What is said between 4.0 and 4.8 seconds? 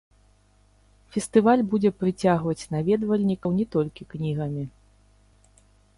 кнігамі.